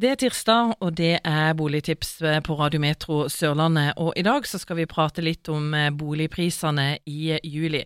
[0.00, 3.98] Det er tirsdag, og det er Boligtips på Radiometro Sørlandet.
[4.00, 7.82] Og i dag så skal vi prate litt om eh, boligprisene i juli.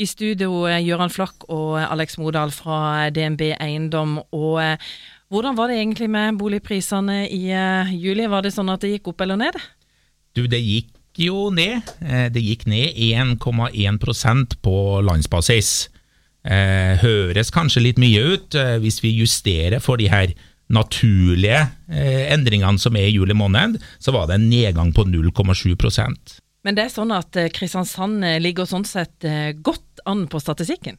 [0.00, 4.16] I studio eh, Gøran Flakk og Alex Modal fra DNB Eiendom.
[4.32, 4.88] Og eh,
[5.28, 7.52] hvordan var det egentlig med boligprisene i
[8.00, 8.24] juli?
[8.24, 9.60] Var det sånn at det gikk opp eller ned?
[10.32, 11.84] Du, det gikk jo ned.
[12.32, 15.90] Det gikk ned 1,1% på landsbasis.
[16.48, 20.32] Høres kanskje litt mye ut hvis vi justerer for de her
[20.72, 26.36] naturlige eh, endringene som er i juli måned, så var det en nedgang på 0,7%
[26.66, 30.40] Men det er sånn at eh, Kristiansand eh, ligger sånn sett eh, godt an på
[30.42, 30.98] statistikken?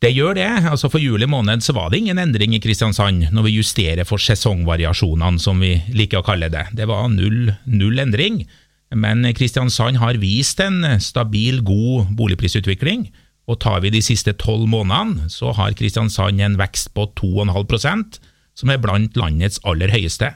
[0.00, 0.48] Det gjør det.
[0.68, 4.20] altså For juli måned så var det ingen endring i Kristiansand når vi justerer for
[4.20, 6.66] sesongvariasjonene, som vi liker å kalle det.
[6.76, 8.42] Det var null, null endring.
[8.92, 13.08] Men Kristiansand har vist en stabil, god boligprisutvikling.
[13.48, 18.20] Og tar vi de siste tolv månedene, så har Kristiansand en vekst på 2,5
[18.56, 20.32] som er blant landets aller høyeste.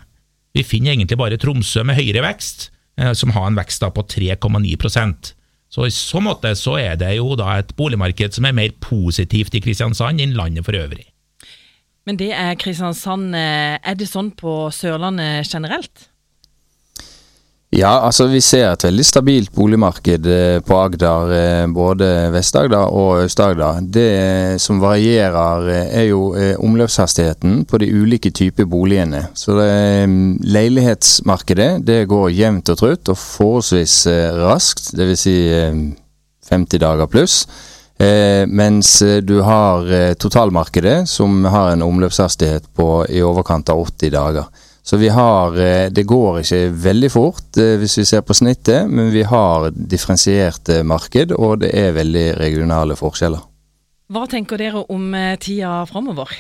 [0.57, 2.69] Vi finner egentlig bare Tromsø med høyere vekst,
[3.01, 5.35] eh, som har en vekst på 3,9%
[5.71, 9.55] Så i så måte så er det jo da et boligmarked som er mer positivt
[9.55, 11.07] i Kristiansand enn landet for øvrig.
[12.07, 13.37] Men det er Kristiansand.
[13.39, 16.09] Eh, er det sånn på Sørlandet generelt?
[17.71, 21.33] Ja, altså vi ser et veldig stabilt boligmarked eh, på Agder.
[21.37, 23.85] Eh, både Vest-Agder og Øst-Agder.
[23.87, 26.33] Det som varierer eh, er jo
[26.67, 29.29] omløpshastigheten på de ulike typer boligene.
[29.39, 29.71] Så det,
[30.43, 34.01] leilighetsmarkedet det går jevnt og trutt og forholdsvis
[34.41, 34.91] raskt.
[34.99, 35.21] Dvs.
[35.21, 35.37] Si
[36.51, 37.45] 50 dager pluss.
[38.49, 44.49] mens du har totalmarkedet som har en omløpshastighet på i overkant av 80 dager.
[44.83, 48.89] Så vi har eh, Det går ikke veldig fort eh, hvis vi ser på snittet,
[48.91, 53.45] men vi har differensiert marked, og det er veldig regionale forskjeller.
[54.11, 56.33] Hva tenker dere om eh, tida framover?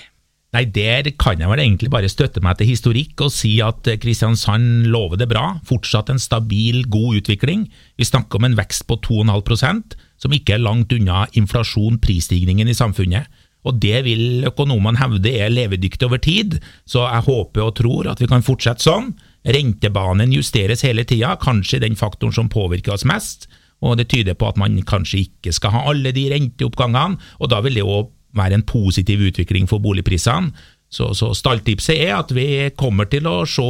[0.50, 4.88] Nei, Der kan jeg vel egentlig bare støtte meg til historikk og si at Kristiansand
[4.90, 5.60] lover det bra.
[5.68, 7.68] Fortsatt en stabil, god utvikling.
[7.94, 12.74] Vi snakker om en vekst på 2,5% som ikke er langt unna inflasjon, prisstigningen i
[12.76, 13.30] samfunnet
[13.66, 18.22] og det vil økonomene hevde er levedyktig over tid, så jeg håper og tror at
[18.22, 19.12] vi kan fortsette sånn.
[19.44, 23.48] Rentebanen justeres hele tida, kanskje den faktoren som påvirker oss mest,
[23.80, 27.62] og det tyder på at man kanskje ikke skal ha alle de renteoppgangene, og da
[27.64, 30.52] vil det òg være en positiv utvikling for boligprisene.
[30.90, 33.62] Så, så stalltipset er at vi kommer til å se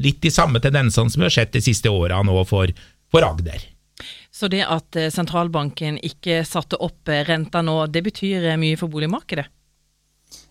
[0.00, 2.72] litt de samme tendensene som vi har sett de siste årene òg for,
[3.12, 3.73] for Agder.
[4.34, 8.78] Så det at eh, sentralbanken ikke satte opp eh, renta nå, det betyr eh, mye
[8.80, 9.46] for boligmarkedet?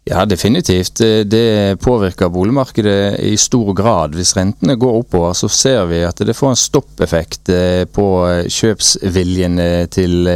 [0.07, 0.99] Ja, definitivt.
[1.31, 4.16] Det påvirker boligmarkedet i stor grad.
[4.16, 7.51] Hvis rentene går oppover, så ser vi at det får en stoppeffekt
[7.95, 8.07] på
[8.51, 9.61] kjøpsviljen
[9.95, 10.27] til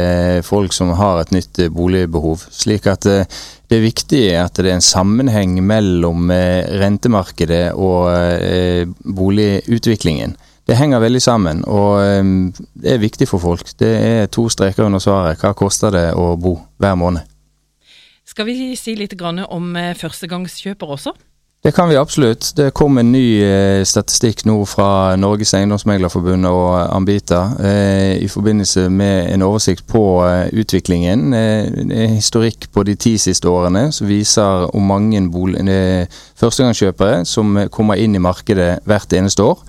[0.44, 2.46] folk som har et nytt boligbehov.
[2.48, 8.08] Slik at det viktige er at det er en sammenheng mellom rentemarkedet og
[9.20, 10.36] boligutviklingen
[10.68, 13.70] det henger veldig sammen, og ehm, det er viktig for folk.
[13.80, 15.40] Det er to streker under svaret.
[15.40, 17.24] Hva koster det å bo hver måned?
[18.28, 21.14] Skal vi si litt om eh, førstegangskjøper også?
[21.64, 22.52] Det kan vi absolutt.
[22.54, 28.90] Det kom en ny eh, statistikk nå fra Norges Eiendomsmeglerforbund og Ambita eh, i forbindelse
[28.92, 30.04] med en oversikt på
[30.52, 31.32] utviklingen.
[31.32, 35.24] En historikk på de ti siste årene som viser om mange
[36.36, 39.64] førstegangskjøpere som kommer inn i markedet hvert eneste år.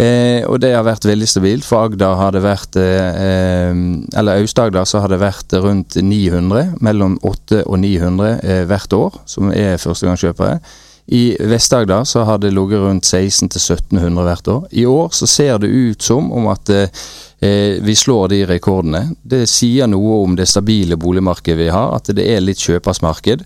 [0.00, 1.66] Eh, og det har vært veldig stabilt.
[1.66, 3.72] For Agder har det vært eh,
[4.16, 6.78] Eller Aust-Agder så har det vært rundt 900.
[6.80, 10.60] Mellom 800 og 900 eh, hvert år, som er førstegangskjøpere.
[11.10, 14.66] I Vest-Agder så har det ligget rundt 1600-1700 hvert år.
[14.70, 19.02] I år så ser det ut som om at eh, vi slår de rekordene.
[19.22, 23.42] Det sier noe om det stabile boligmarkedet vi har, at det er litt kjøpersmarked.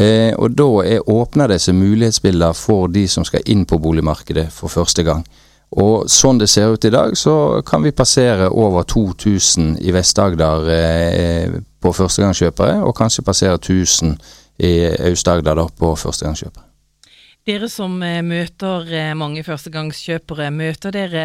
[0.00, 4.48] Eh, og da er, åpner det seg mulighetsbilder for de som skal inn på boligmarkedet
[4.54, 5.26] for første gang.
[5.80, 10.68] Og sånn det ser ut i dag, så kan vi passere over 2000 i Vest-Agder
[10.74, 14.18] eh, på førstegangskjøpere, og kanskje passere 1000
[14.62, 14.74] i
[15.08, 16.68] Aust-Agder på førstegangskjøpere.
[17.42, 21.24] Dere som eh, møter eh, mange førstegangskjøpere, møter dere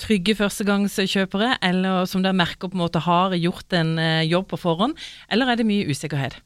[0.00, 4.60] trygge førstegangskjøpere, eller som dere merker på en måte har gjort en eh, jobb på
[4.62, 4.96] forhånd,
[5.28, 6.38] eller er det mye usikkerhet?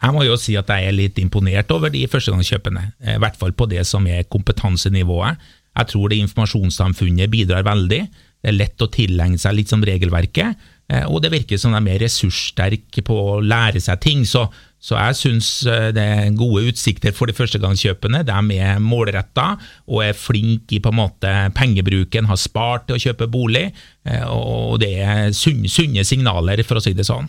[0.00, 3.52] Jeg må jo si at jeg er litt imponert over de førstegangskjøpene, i hvert fall
[3.52, 5.36] på det som er kompetansenivået.
[5.78, 8.02] Jeg tror det informasjonssamfunnet bidrar veldig.
[8.40, 10.56] Det er lett å tilegne seg litt som regelverket,
[10.88, 14.22] eh, og det virker som de er mer ressurssterke på å lære seg ting.
[14.28, 14.46] Så,
[14.80, 18.22] så jeg syns eh, det er gode utsikter for de førstegangskjøpende.
[18.28, 19.52] De er målretta
[19.86, 23.68] og er flinke i på en måte pengebruken, har spart til å kjøpe bolig,
[24.08, 27.28] eh, og det er sunne signaler, for å si det sånn.